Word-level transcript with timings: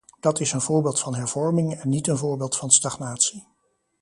Dat 0.19 0.39
is 0.39 0.51
een 0.51 0.61
voorbeeld 0.61 0.99
van 0.99 1.15
hervorming 1.15 1.73
en 1.73 1.89
niet 1.89 2.07
een 2.07 2.17
voorbeeld 2.17 2.57
van 2.57 2.69
stagnatie. 2.71 3.47